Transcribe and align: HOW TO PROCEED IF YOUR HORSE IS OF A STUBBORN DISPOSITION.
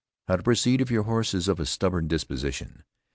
HOW 0.27 0.37
TO 0.37 0.41
PROCEED 0.41 0.81
IF 0.81 0.89
YOUR 0.89 1.03
HORSE 1.03 1.35
IS 1.35 1.47
OF 1.47 1.59
A 1.59 1.65
STUBBORN 1.67 2.07
DISPOSITION. 2.07 2.85